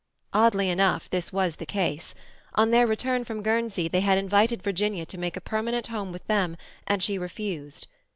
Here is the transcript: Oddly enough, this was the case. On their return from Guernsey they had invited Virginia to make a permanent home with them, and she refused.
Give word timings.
Oddly 0.33 0.71
enough, 0.71 1.11
this 1.11 1.31
was 1.31 1.57
the 1.57 1.65
case. 1.67 2.15
On 2.55 2.71
their 2.71 2.87
return 2.87 3.23
from 3.23 3.43
Guernsey 3.43 3.87
they 3.87 3.99
had 3.99 4.17
invited 4.17 4.63
Virginia 4.63 5.05
to 5.05 5.17
make 5.19 5.37
a 5.37 5.41
permanent 5.41 5.85
home 5.93 6.11
with 6.11 6.25
them, 6.25 6.57
and 6.87 7.03
she 7.03 7.19
refused. 7.19 7.85